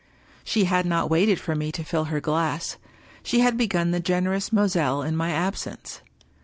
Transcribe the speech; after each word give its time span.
She 0.43 0.63
had 0.63 0.87
not 0.87 1.11
waited 1.11 1.39
for 1.39 1.53
me 1.53 1.71
to 1.73 1.83
fill 1.83 2.05
her 2.05 2.19
glass— 2.19 2.77
she 3.23 3.41
had 3.41 3.55
begun 3.55 3.91
the 3.91 3.99
generous 3.99 4.51
Moselle 4.51 5.03
in 5.03 5.15
my 5.15 5.29
absence. 5.29 6.01